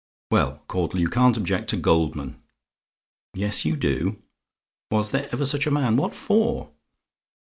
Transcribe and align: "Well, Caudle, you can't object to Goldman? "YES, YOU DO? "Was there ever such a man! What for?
"Well, 0.31 0.63
Caudle, 0.67 0.99
you 0.99 1.09
can't 1.09 1.37
object 1.37 1.69
to 1.69 1.77
Goldman? 1.77 2.41
"YES, 3.35 3.65
YOU 3.65 3.75
DO? 3.75 4.19
"Was 4.89 5.11
there 5.11 5.29
ever 5.31 5.45
such 5.45 5.67
a 5.67 5.69
man! 5.69 5.95
What 5.95 6.15
for? 6.15 6.71